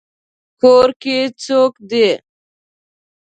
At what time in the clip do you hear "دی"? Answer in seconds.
1.89-2.07